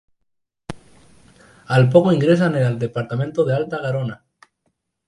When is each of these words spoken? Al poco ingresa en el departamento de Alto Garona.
Al 1.67 1.87
poco 1.91 2.11
ingresa 2.11 2.47
en 2.47 2.55
el 2.55 2.79
departamento 2.79 3.45
de 3.45 3.55
Alto 3.55 3.79
Garona. 3.83 4.25